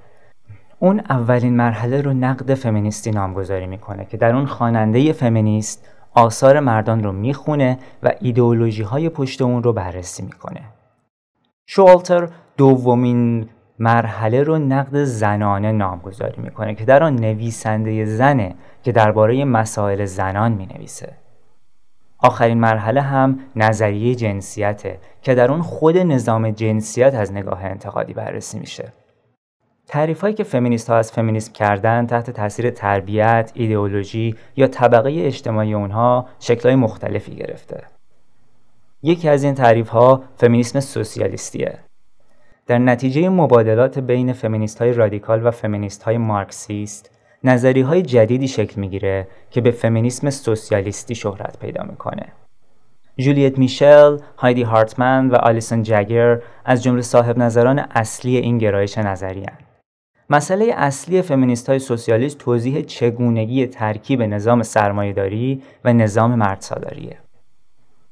اون 0.79 1.01
اولین 1.01 1.57
مرحله 1.57 2.03
رو 2.03 2.13
نقد 2.13 2.55
فمینیستی 2.55 3.11
نامگذاری 3.11 3.67
می‌کنه 3.67 4.05
که 4.05 4.17
در 4.17 4.35
اون 4.35 4.47
خواننده 4.47 5.13
فمینیست 5.13 5.89
آثار 6.17 6.61
مردان 6.61 7.03
رو 7.03 7.13
می‌خونه 7.13 7.79
و 8.03 8.13
ایدئولوژی 8.21 8.83
های 8.83 9.09
پشت 9.09 9.43
اون 9.43 9.63
رو 9.63 9.73
بررسی 9.73 10.23
می‌کنه. 10.23 10.61
شوالتر 11.67 12.29
دومین 12.57 13.49
مرحله 13.79 14.43
رو 14.43 14.59
نقد 14.59 15.05
زنانه 15.05 15.73
نامگذاری 15.73 16.43
می‌کنه 16.43 16.75
که 16.75 16.85
در 16.85 17.03
آن 17.03 17.17
نویسنده 17.17 18.05
زنه 18.05 18.55
که 18.83 18.93
درباره 18.93 19.45
مسائل 19.45 20.05
زنان 20.05 20.53
می‌نویسه. 20.53 21.13
آخرین 22.19 22.61
مرحله 22.61 23.01
هم 23.01 23.39
نظریه 23.57 24.15
جنسیته 24.15 24.99
که 25.23 25.35
در 25.35 25.51
اون 25.51 25.63
خود 25.63 25.99
نظام 25.99 26.51
جنسیت 26.51 27.15
از 27.15 27.33
نگاه 27.33 27.65
انتقادی 27.65 28.13
بررسی 28.13 28.59
میشه. 28.59 28.93
تعریف 29.89 30.21
هایی 30.21 30.35
که 30.35 30.45
فمینیست 30.45 30.91
ها 30.91 30.97
از 30.97 31.13
فمینیسم 31.13 31.53
کردن 31.53 32.07
تحت 32.07 32.31
تاثیر 32.31 32.71
تربیت، 32.71 33.51
ایدئولوژی 33.55 34.35
یا 34.57 34.67
طبقه 34.67 35.11
اجتماعی 35.17 35.75
اونها 35.75 36.29
شکلهای 36.41 36.77
مختلفی 36.77 37.35
گرفته. 37.35 37.83
یکی 39.03 39.29
از 39.29 39.45
این 39.45 39.55
تعریف 39.55 39.89
ها 39.89 40.23
فمینیسم 40.37 40.81
سوسیالیستیه. 40.81 41.79
در 42.67 42.79
نتیجه 42.79 43.29
مبادلات 43.29 43.99
بین 43.99 44.33
فمینیست 44.33 44.83
های 44.83 44.93
رادیکال 44.93 45.47
و 45.47 45.51
فمینیست 45.51 46.03
های 46.03 46.19
مارکسیست 46.19 47.11
نظری 47.45 47.81
های 47.81 48.03
جدیدی 48.03 48.49
شکل 48.49 48.81
می‌گیره 48.81 49.29
که 49.51 49.61
به 49.61 49.71
فمینیسم 49.71 50.31
سوسیالیستی 50.31 51.15
شهرت 51.15 51.59
پیدا 51.59 51.85
می‌کنه. 51.85 52.27
جولیت 53.19 53.59
میشل، 53.59 54.19
هایدی 54.39 54.63
هارتمن 54.63 55.29
و 55.29 55.35
آلیسون 55.35 55.83
جگر 55.83 56.41
از 56.65 56.83
جمله 56.83 57.03
صاحب 57.03 57.39
نظران 57.39 57.79
اصلی 57.79 58.37
این 58.37 58.59
گرایش 58.59 58.99
نظری 58.99 59.47
مسئله 60.31 60.75
اصلی 60.77 61.23
فمینیست 61.23 61.69
های 61.69 61.79
سوسیالیست 61.79 62.39
توضیح 62.39 62.83
چگونگی 62.83 63.67
ترکیب 63.67 64.23
نظام 64.23 64.63
سرمایهداری 64.63 65.63
و 65.85 65.93
نظام 65.93 66.35
مردسالاریه. 66.35 67.19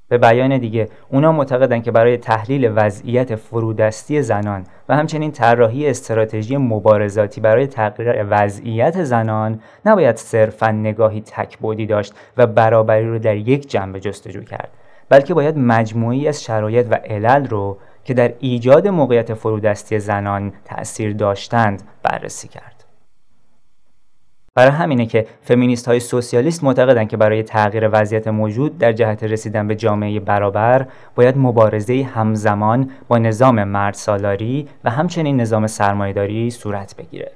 به 0.09 0.19
بیان 0.19 0.59
دیگه 0.59 0.89
اونا 1.11 1.33
معتقدن 1.33 1.83
که 1.83 1.91
برای 1.91 2.17
تحلیل 2.17 2.73
وضعیت 2.77 3.37
فرودستی 3.37 4.23
زنان 4.23 4.65
و 4.89 4.97
همچنین 4.97 5.33
طراحی 5.33 5.89
استراتژی 5.89 6.57
مبارزاتی 6.57 7.41
برای 7.41 7.67
تغییر 7.67 8.27
وضعیت 8.31 9.05
زنان 9.05 9.61
نباید 9.85 10.17
صرفا 10.17 10.71
نگاهی 10.71 11.21
تکبودی 11.21 11.87
داشت 11.87 12.15
و 12.37 12.47
برابری 12.47 13.07
رو 13.07 13.19
در 13.19 13.37
یک 13.37 13.71
جنبه 13.71 14.01
جستجو 14.01 14.41
کرد 14.41 14.69
بلکه 15.09 15.35
باید 15.35 15.59
مجموعی 15.59 16.29
از 16.29 16.45
شرایط 16.45 16.87
و 16.91 16.95
علل 16.95 17.47
رو 17.47 17.79
که 18.05 18.15
در 18.15 18.33
ایجاد 18.41 18.89
موقعیت 18.89 19.35
فرودستی 19.35 19.99
زنان 19.99 20.53
تأثیر 20.65 21.13
داشتند 21.13 21.83
بررسی 22.03 22.49
کرد. 22.49 22.85
برای 24.55 24.71
همینه 24.71 25.07
که 25.07 25.27
فمینیست 25.43 25.89
های 25.89 26.01
سوسیالیست 26.01 26.65
معتقدند 26.65 27.09
که 27.09 27.17
برای 27.17 27.43
تغییر 27.43 27.89
وضعیت 27.93 28.29
موجود 28.29 28.79
در 28.79 28.93
جهت 28.93 29.25
رسیدن 29.25 29.69
به 29.69 29.75
جامعه 29.75 30.21
برابر 30.21 30.87
باید 31.15 31.39
مبارزه 31.39 32.09
همزمان 32.15 32.91
با 33.09 33.19
نظام 33.19 33.65
مرد 33.65 33.95
سالاری 33.95 34.69
و 34.85 34.91
همچنین 34.91 35.41
نظام 35.41 35.67
سرمایهداری 35.67 36.51
صورت 36.51 36.97
بگیره. 36.97 37.33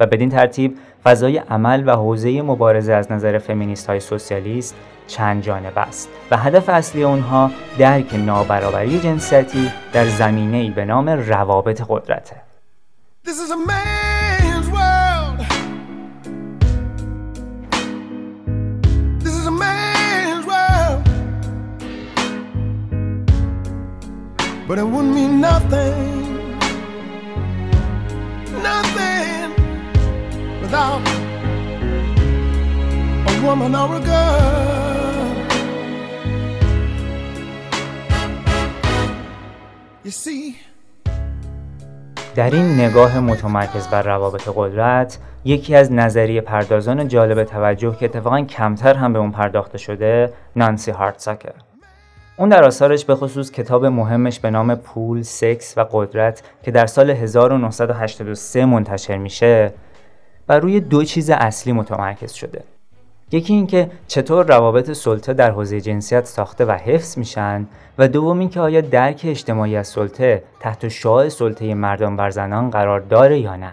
و 0.00 0.06
بدین 0.06 0.28
ترتیب 0.28 0.76
فضای 1.04 1.38
عمل 1.38 1.82
و 1.88 1.92
حوزه 1.92 2.42
مبارزه 2.42 2.92
از 2.92 3.12
نظر 3.12 3.38
فمینیست 3.38 3.86
های 3.86 4.00
سوسیالیست 4.00 4.76
چند 5.06 5.42
جانب 5.42 5.78
است 5.78 6.08
و 6.30 6.36
هدف 6.36 6.68
اصلی 6.68 7.02
اونها 7.02 7.50
درک 7.78 8.14
نابرابری 8.14 9.00
جنسیتی 9.00 9.70
در 9.92 10.08
زمینه 10.08 10.56
ای 10.56 10.70
به 10.70 10.84
نام 10.84 11.08
روابط 11.08 11.82
قدرته 11.88 12.36
This 13.24 13.38
is 13.38 13.50
a 13.52 13.56
man's 13.56 14.68
world. 14.76 15.38
This 19.24 19.34
is 19.40 19.46
a 19.46 19.50
man's 19.64 20.44
world. 20.52 21.04
But 24.66 24.76
it 24.82 24.86
wouldn't 24.92 25.14
mean 25.14 25.40
nothing, 25.40 26.48
nothing 28.70 29.50
without 30.62 31.02
a 33.30 33.46
woman 33.46 33.74
or 33.76 33.96
a 33.96 34.00
girl. 34.00 34.91
در 42.34 42.50
این 42.50 42.80
نگاه 42.80 43.20
متمرکز 43.20 43.88
بر 43.88 44.02
روابط 44.02 44.48
قدرت 44.54 45.18
یکی 45.44 45.74
از 45.74 45.92
نظریه 45.92 46.40
پردازان 46.40 47.08
جالب 47.08 47.44
توجه 47.44 47.96
که 47.96 48.04
اتفاقا 48.04 48.40
کمتر 48.40 48.94
هم 48.94 49.12
به 49.12 49.18
اون 49.18 49.30
پرداخته 49.30 49.78
شده 49.78 50.32
نانسی 50.56 50.90
هارتساکه 50.90 51.52
اون 52.36 52.48
در 52.48 52.64
آثارش 52.64 53.04
به 53.04 53.14
خصوص 53.14 53.50
کتاب 53.50 53.86
مهمش 53.86 54.40
به 54.40 54.50
نام 54.50 54.74
پول، 54.74 55.22
سکس 55.22 55.78
و 55.78 55.84
قدرت 55.92 56.42
که 56.62 56.70
در 56.70 56.86
سال 56.86 57.10
1983 57.10 58.64
منتشر 58.64 59.16
میشه 59.16 59.72
بر 60.46 60.58
روی 60.58 60.80
دو 60.80 61.04
چیز 61.04 61.30
اصلی 61.30 61.72
متمرکز 61.72 62.32
شده. 62.32 62.62
یکی 63.32 63.54
اینکه 63.54 63.90
چطور 64.06 64.46
روابط 64.46 64.92
سلطه 64.92 65.32
در 65.34 65.50
حوزه 65.50 65.80
جنسیت 65.80 66.24
ساخته 66.24 66.64
و 66.64 66.70
حفظ 66.70 67.18
میشن 67.18 67.66
و 67.98 68.08
دوم 68.08 68.38
اینکه 68.38 68.60
آیا 68.60 68.80
درک 68.80 69.20
اجتماعی 69.24 69.76
از 69.76 69.88
سلطه 69.88 70.42
تحت 70.60 70.88
شعاع 70.88 71.28
سلطه 71.28 71.74
مردان 71.74 72.16
بر 72.16 72.30
زنان 72.30 72.70
قرار 72.70 73.00
داره 73.00 73.38
یا 73.38 73.56
نه؟ 73.56 73.72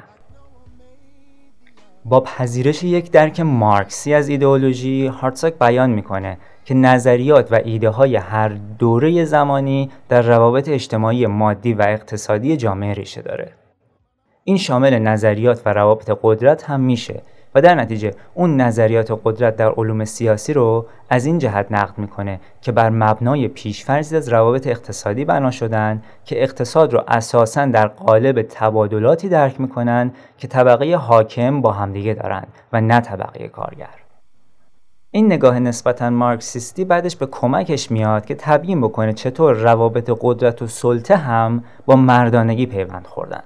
با 2.05 2.21
پذیرش 2.21 2.83
یک 2.83 3.11
درک 3.11 3.39
مارکسی 3.39 4.13
از 4.13 4.29
ایدئولوژی 4.29 5.07
هارتساک 5.07 5.53
بیان 5.59 5.89
می‌کنه 5.89 6.37
که 6.65 6.73
نظریات 6.73 7.51
و 7.51 7.59
ایده 7.65 7.89
های 7.89 8.15
هر 8.15 8.49
دوره 8.79 9.25
زمانی 9.25 9.89
در 10.09 10.21
روابط 10.21 10.69
اجتماعی 10.69 11.27
مادی 11.27 11.73
و 11.73 11.81
اقتصادی 11.81 12.57
جامعه 12.57 12.93
ریشه 12.93 13.21
داره. 13.21 13.53
این 14.43 14.57
شامل 14.57 14.99
نظریات 14.99 15.61
و 15.65 15.73
روابط 15.73 16.19
قدرت 16.21 16.63
هم 16.63 16.79
میشه 16.79 17.21
و 17.55 17.61
در 17.61 17.75
نتیجه 17.75 18.11
اون 18.33 18.61
نظریات 18.61 19.21
قدرت 19.23 19.55
در 19.55 19.71
علوم 19.71 20.05
سیاسی 20.05 20.53
رو 20.53 20.85
از 21.09 21.25
این 21.25 21.37
جهت 21.37 21.67
نقد 21.71 21.97
می‌کنه 21.97 22.39
که 22.61 22.71
بر 22.71 22.89
مبنای 22.89 23.47
پیشفرضی 23.47 24.17
از 24.17 24.29
روابط 24.29 24.67
اقتصادی 24.67 25.25
بنا 25.25 25.51
شدن 25.51 26.03
که 26.25 26.43
اقتصاد 26.43 26.93
رو 26.93 27.03
اساسا 27.07 27.65
در 27.65 27.87
قالب 27.87 28.41
تبادلاتی 28.41 29.29
درک 29.29 29.61
می‌کنن 29.61 30.11
که 30.37 30.47
طبقه 30.47 30.95
حاکم 30.95 31.61
با 31.61 31.71
همدیگه 31.71 32.13
دارن 32.13 32.43
و 32.73 32.81
نه 32.81 33.01
طبقه 33.01 33.47
کارگر. 33.47 33.89
این 35.11 35.25
نگاه 35.25 35.59
نسبتا 35.59 36.09
مارکسیستی 36.09 36.85
بعدش 36.85 37.15
به 37.15 37.25
کمکش 37.25 37.91
میاد 37.91 38.25
که 38.25 38.35
تبیین 38.35 38.81
بکنه 38.81 39.13
چطور 39.13 39.55
روابط 39.55 40.11
قدرت 40.21 40.61
و 40.61 40.67
سلطه 40.67 41.15
هم 41.15 41.63
با 41.85 41.95
مردانگی 41.95 42.65
پیوند 42.65 43.07
خوردن. 43.07 43.43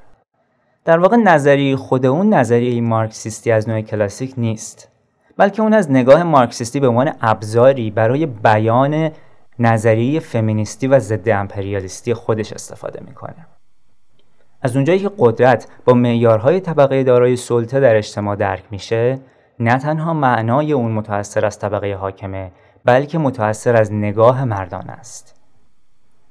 در 0.85 0.99
واقع 0.99 1.17
نظریه 1.17 1.75
خود 1.75 2.05
اون 2.05 2.33
نظریه 2.33 2.81
مارکسیستی 2.81 3.51
از 3.51 3.69
نوع 3.69 3.81
کلاسیک 3.81 4.33
نیست 4.37 4.89
بلکه 5.37 5.61
اون 5.61 5.73
از 5.73 5.91
نگاه 5.91 6.23
مارکسیستی 6.23 6.79
به 6.79 6.87
عنوان 6.87 7.11
ابزاری 7.21 7.91
برای 7.91 8.25
بیان 8.25 9.11
نظریه 9.59 10.19
فمینیستی 10.19 10.87
و 10.87 10.99
ضد 10.99 11.29
امپریالیستی 11.29 12.13
خودش 12.13 12.53
استفاده 12.53 12.99
می‌کنه. 13.07 13.47
از 14.61 14.75
اونجایی 14.75 14.99
که 14.99 15.11
قدرت 15.17 15.67
با 15.85 15.93
معیارهای 15.93 16.59
طبقه 16.59 17.03
دارای 17.03 17.35
سلطه 17.35 17.79
در 17.79 17.95
اجتماع 17.95 18.35
درک 18.35 18.63
میشه 18.71 19.19
نه 19.59 19.77
تنها 19.77 20.13
معنای 20.13 20.73
اون 20.73 20.91
متأثر 20.91 21.45
از 21.45 21.59
طبقه 21.59 21.95
حاکمه 21.95 22.51
بلکه 22.85 23.17
متأثر 23.17 23.75
از 23.75 23.93
نگاه 23.93 24.45
مردان 24.45 24.89
است. 24.89 25.32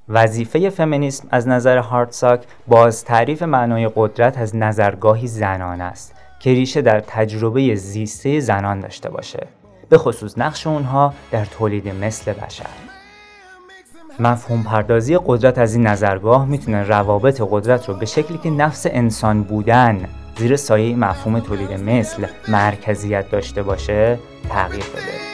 وظیفه 0.09 0.69
فمینیسم 0.69 1.27
از 1.31 1.47
نظر 1.47 1.77
هارتساک 1.77 2.43
باز 2.67 3.05
تعریف 3.05 3.43
معنای 3.43 3.89
قدرت 3.95 4.37
از 4.37 4.55
نظرگاهی 4.55 5.27
زنان 5.27 5.81
است 5.81 6.15
که 6.39 6.53
ریشه 6.53 6.81
در 6.81 6.99
تجربه 6.99 7.75
زیسته 7.75 8.39
زنان 8.39 8.79
داشته 8.79 9.09
باشه. 9.09 9.47
به 9.89 9.97
خصوص 9.97 10.37
نقش 10.37 10.67
اونها 10.67 11.13
در 11.31 11.45
تولید 11.45 11.87
مثل 11.87 12.33
بشر. 12.33 12.65
مفهوم 14.19 14.63
پردازی 14.63 15.19
قدرت 15.25 15.57
از 15.57 15.75
این 15.75 15.87
نظرگاه 15.87 16.45
می‌تونه 16.45 16.83
روابط 16.83 17.41
قدرت 17.49 17.89
رو 17.89 17.95
به 17.95 18.05
شکلی 18.05 18.37
که 18.37 18.49
نفس 18.49 18.85
انسان 18.89 19.43
بودن 19.43 20.09
زیر 20.37 20.55
سایه 20.55 20.95
مفهوم 20.95 21.39
تولید 21.39 21.71
مثل 21.71 22.25
مرکزیت 22.47 23.31
داشته 23.31 23.63
باشه 23.63 24.19
تغییر 24.49 24.83
بده. 24.83 25.32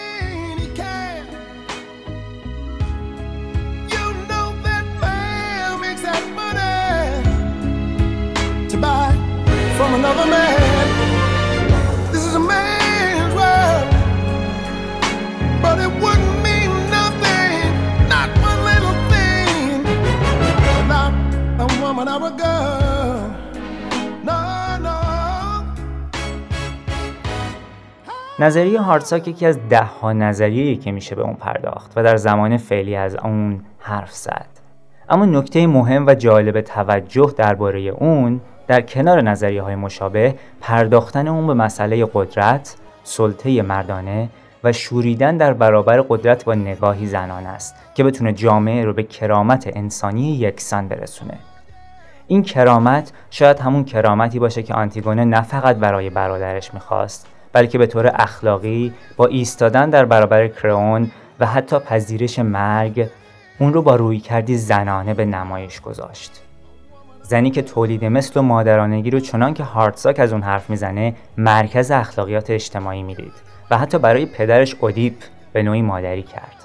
نظریه 28.39 28.81
هارتساک 28.81 29.27
یکی 29.27 29.45
از 29.45 29.59
ده 29.69 29.83
ها 29.83 30.13
نظریه 30.13 30.75
که 30.75 30.91
میشه 30.91 31.15
به 31.15 31.21
اون 31.21 31.33
پرداخت 31.33 31.93
و 31.95 32.03
در 32.03 32.17
زمان 32.17 32.57
فعلی 32.57 32.95
از 32.95 33.15
اون 33.15 33.61
حرف 33.79 34.11
زد 34.11 34.47
اما 35.09 35.25
نکته 35.25 35.67
مهم 35.67 36.07
و 36.07 36.13
جالب 36.13 36.61
توجه 36.61 37.33
درباره 37.37 37.79
اون 37.79 38.41
در 38.67 38.81
کنار 38.81 39.21
نظریه 39.21 39.61
های 39.61 39.75
مشابه 39.75 40.35
پرداختن 40.61 41.27
اون 41.27 41.47
به 41.47 41.53
مسئله 41.53 42.05
قدرت، 42.13 42.75
سلطه 43.03 43.61
مردانه 43.61 44.29
و 44.63 44.73
شوریدن 44.73 45.37
در 45.37 45.53
برابر 45.53 46.01
قدرت 46.01 46.45
با 46.45 46.55
نگاهی 46.55 47.05
زنان 47.05 47.45
است 47.45 47.75
که 47.95 48.03
بتونه 48.03 48.33
جامعه 48.33 48.85
رو 48.85 48.93
به 48.93 49.03
کرامت 49.03 49.69
انسانی 49.75 50.35
یکسان 50.35 50.87
برسونه. 50.87 51.37
این 52.27 52.43
کرامت 52.43 53.11
شاید 53.29 53.59
همون 53.59 53.83
کرامتی 53.83 54.39
باشه 54.39 54.63
که 54.63 54.73
آنتیگونه 54.73 55.25
نه 55.25 55.41
فقط 55.41 55.75
برای 55.75 56.09
برادرش 56.09 56.73
می‌خواست 56.73 57.27
بلکه 57.53 57.77
به 57.77 57.87
طور 57.87 58.11
اخلاقی 58.13 58.93
با 59.17 59.25
ایستادن 59.25 59.89
در 59.89 60.05
برابر 60.05 60.47
کرون 60.47 61.11
و 61.39 61.45
حتی 61.45 61.79
پذیرش 61.79 62.39
مرگ 62.39 63.09
اون 63.59 63.73
رو 63.73 63.81
با 63.81 63.95
روی 63.95 64.19
کردی 64.19 64.57
زنانه 64.57 65.13
به 65.13 65.25
نمایش 65.25 65.81
گذاشت. 65.81 66.31
زنی 67.23 67.51
که 67.51 67.61
تولید 67.61 68.05
مثل 68.05 68.39
و 68.39 68.43
مادرانگی 68.43 69.09
رو 69.09 69.19
چنان 69.19 69.53
که 69.53 69.63
هارتزاک 69.63 70.19
از 70.19 70.33
اون 70.33 70.41
حرف 70.41 70.69
می‌زنه 70.69 71.15
مرکز 71.37 71.91
اخلاقیات 71.91 72.49
اجتماعی 72.49 73.03
می‌دید 73.03 73.33
و 73.71 73.77
حتی 73.77 73.97
برای 73.97 74.25
پدرش 74.25 74.75
اودیپ 74.79 75.13
به 75.53 75.63
نوعی 75.63 75.81
مادری 75.81 76.23
کرد. 76.23 76.55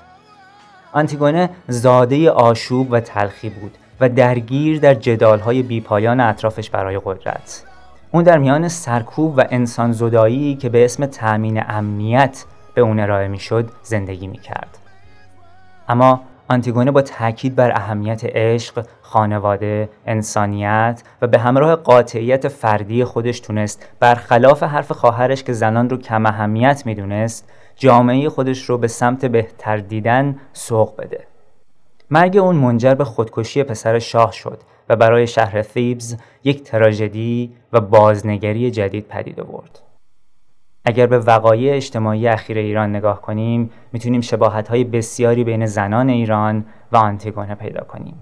آنتیگونه 0.93 1.51
زاده 1.69 2.31
آشوب 2.31 2.89
و 2.91 3.01
تلخی 3.01 3.51
بود 3.51 3.79
و 4.01 4.09
درگیر 4.09 4.81
در 4.81 4.95
جدالهای 4.95 5.63
بیپایان 5.63 6.21
اطرافش 6.21 6.71
برای 6.71 7.01
قدرت. 7.05 7.65
اون 8.15 8.23
در 8.25 8.39
میان 8.39 8.69
سرکوب 8.69 9.35
و 9.39 9.45
انسان 9.51 9.93
زدایی 9.93 10.55
که 10.55 10.69
به 10.69 10.85
اسم 10.85 11.07
تأمین 11.07 11.63
امنیت 11.69 12.45
به 12.75 12.81
اون 12.81 13.01
ارائه 13.01 13.29
می‌شد 13.29 13.71
زندگی 13.83 14.27
می‌کرد. 14.27 14.79
اما 15.89 16.21
آنتیگونه 16.49 16.91
با 16.91 17.03
تاکید 17.03 17.55
بر 17.55 17.71
اهمیت 17.77 18.25
عشق، 18.25 18.87
خانواده، 19.03 19.89
انسانیت 20.07 21.03
و 21.23 21.27
به 21.27 21.39
همراه 21.39 21.77
قاطعیت 21.77 22.49
فردی 22.49 23.05
خودش 23.05 23.41
تونست 23.41 23.89
برخلاف 24.01 24.63
حرف 24.63 24.93
خواهرش 24.93 25.43
که 25.45 25.53
زنان 25.53 25.91
رو 25.91 25.97
کم 25.97 26.27
اهمیت 26.27 26.87
می‌دونست 26.87 27.51
جامعه 27.77 28.29
خودش 28.29 28.65
رو 28.65 28.79
به 28.79 28.89
سمت 28.89 29.25
بهتر 29.25 29.77
دیدن 29.77 30.37
سوق 30.53 30.97
بده. 31.01 31.27
مرگ 32.15 32.37
اون 32.37 32.57
منجر 32.57 32.95
به 32.95 33.05
خودکشی 33.05 33.63
پسر 33.63 33.99
شاه 33.99 34.33
شد 34.33 34.61
و 34.89 34.97
برای 34.97 35.27
شهر 35.27 35.63
ثیبز 35.63 36.17
یک 36.45 36.63
تراژدی 36.63 37.53
و 37.73 37.81
بازنگری 37.81 38.71
جدید 38.71 39.09
پدید 39.09 39.41
آورد. 39.41 39.81
اگر 40.85 41.07
به 41.07 41.19
وقایع 41.19 41.77
اجتماعی 41.77 42.29
اخیر 42.29 42.59
ایران 42.59 42.97
نگاه 42.97 43.23
کنیم 43.23 43.71
می‌تونیم 43.93 44.21
شباهت 44.21 44.69
های 44.69 44.85
بسیاری 44.85 45.45
بین 45.45 45.67
زنان 45.67 46.09
ایران 46.09 46.65
و 46.93 46.97
آنتیگونه 46.97 47.55
پیدا 47.55 47.85
کنیم. 47.85 48.17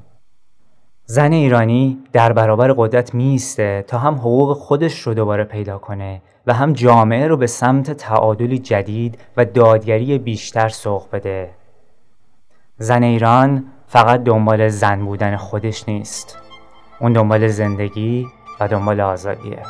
زن 1.04 1.32
ایرانی 1.32 1.98
در 2.12 2.32
برابر 2.32 2.72
قدرت 2.72 3.14
میسته 3.14 3.84
تا 3.88 3.98
هم 3.98 4.14
حقوق 4.14 4.52
خودش 4.56 5.00
رو 5.00 5.14
دوباره 5.14 5.44
پیدا 5.44 5.78
کنه 5.78 6.22
و 6.46 6.54
هم 6.54 6.72
جامعه 6.72 7.26
رو 7.26 7.36
به 7.36 7.46
سمت 7.46 7.90
تعادلی 7.90 8.58
جدید 8.58 9.18
و 9.36 9.44
دادگری 9.44 10.18
بیشتر 10.18 10.68
سوق 10.68 11.06
بده. 11.12 11.50
زن 12.78 13.02
ایران 13.02 13.64
فقط 13.92 14.24
دنبال 14.24 14.68
زن 14.68 15.04
بودن 15.04 15.36
خودش 15.36 15.88
نیست. 15.88 16.38
اون 17.00 17.12
دنبال 17.12 17.48
زندگی 17.48 18.28
و 18.60 18.68
دنبال 18.68 19.00
آزادیه. 19.00 19.62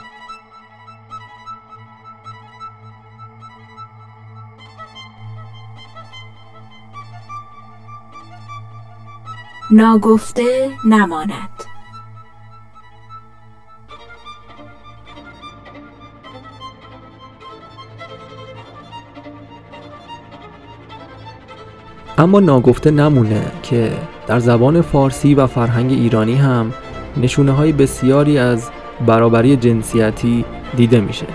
ناگفته 9.70 10.70
نماند 10.87 11.64
اما 22.18 22.40
ناگفته 22.40 22.90
نمونه 22.90 23.52
که 23.62 24.12
در 24.33 24.38
زبان 24.38 24.81
فارسی 24.81 25.35
و 25.35 25.47
فرهنگ 25.47 25.92
ایرانی 25.92 26.35
هم 26.35 26.73
نشونه 27.16 27.53
های 27.53 27.73
بسیاری 27.73 28.38
از 28.38 28.71
برابری 29.07 29.57
جنسیتی 29.57 30.45
دیده 30.77 31.01
میشه. 31.01 31.27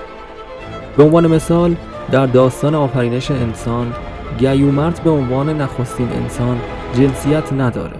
به 0.97 1.03
عنوان 1.03 1.27
مثال 1.27 1.75
در 2.11 2.25
داستان 2.25 2.75
آفرینش 2.75 3.31
انسان 3.31 3.93
گیومرد 4.39 5.01
به 5.03 5.09
عنوان 5.09 5.61
نخستین 5.61 6.09
انسان 6.09 6.57
جنسیت 6.93 7.53
نداره. 7.53 7.97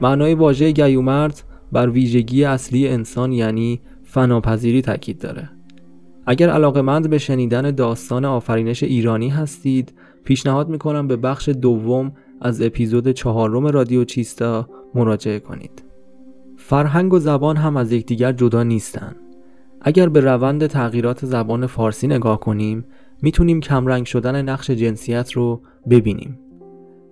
معنای 0.00 0.34
واژه 0.34 0.70
گیومرد 0.70 1.42
بر 1.72 1.90
ویژگی 1.90 2.44
اصلی 2.44 2.88
انسان 2.88 3.32
یعنی 3.32 3.80
فناپذیری 4.04 4.82
تاکید 4.82 5.18
داره. 5.18 5.50
اگر 6.26 6.50
علاقمند 6.50 7.10
به 7.10 7.18
شنیدن 7.18 7.70
داستان 7.70 8.24
آفرینش 8.24 8.82
ایرانی 8.82 9.28
هستید 9.28 9.92
پیشنهاد 10.24 10.68
می‌کنم 10.68 11.08
به 11.08 11.16
بخش 11.16 11.48
دوم 11.48 12.12
از 12.40 12.62
اپیزود 12.62 13.08
چهارم 13.08 13.66
رادیو 13.66 14.04
چیستا 14.04 14.68
مراجعه 14.94 15.38
کنید. 15.38 15.84
فرهنگ 16.56 17.12
و 17.12 17.18
زبان 17.18 17.56
هم 17.56 17.76
از 17.76 17.92
یکدیگر 17.92 18.32
جدا 18.32 18.62
نیستن. 18.62 19.16
اگر 19.80 20.08
به 20.08 20.20
روند 20.20 20.66
تغییرات 20.66 21.26
زبان 21.26 21.66
فارسی 21.66 22.06
نگاه 22.06 22.40
کنیم 22.40 22.84
می‌تونیم 23.22 23.60
کمرنگ 23.60 24.06
شدن 24.06 24.42
نقش 24.42 24.70
جنسیت 24.70 25.32
رو 25.32 25.60
ببینیم. 25.90 26.38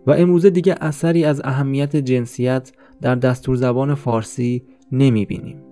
و 0.06 0.10
امروزه 0.10 0.50
دیگه 0.50 0.74
اثری 0.80 1.24
از 1.24 1.40
اهمیت 1.44 1.96
جنسیت 1.96 2.72
در 3.00 3.14
دستور 3.14 3.56
زبان 3.56 3.94
فارسی 3.94 4.62
نمی 4.92 5.26
بینیم. 5.26 5.62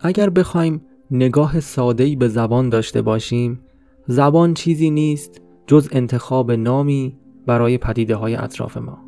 اگر 0.00 0.30
بخوایم 0.30 0.80
نگاه 1.10 1.60
ساده‌ای 1.60 2.16
به 2.16 2.28
زبان 2.28 2.68
داشته 2.68 3.02
باشیم 3.02 3.60
زبان 4.06 4.54
چیزی 4.54 4.90
نیست 4.90 5.40
جز 5.66 5.88
انتخاب 5.92 6.52
نامی 6.52 7.16
برای 7.46 7.78
پدیده 7.78 8.16
های 8.16 8.36
اطراف 8.36 8.76
ما. 8.76 8.98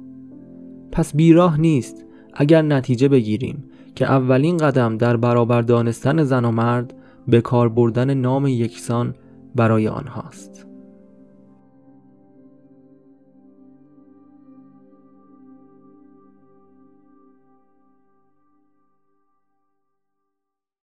پس 0.92 1.16
بیراه 1.16 1.61
نیست 1.61 2.05
اگر 2.35 2.62
نتیجه 2.62 3.09
بگیریم 3.09 3.64
که 3.94 4.05
اولین 4.05 4.57
قدم 4.57 4.96
در 4.96 5.16
برابر 5.16 5.62
دانستن 5.62 6.22
زن 6.24 6.44
و 6.44 6.51
مرد 6.51 6.94
به 7.29 7.40
کار 7.40 7.68
بردن 7.68 8.14
نام 8.14 8.46
یکسان 8.46 9.14
برای 9.55 9.88
آنهاست. 9.88 10.68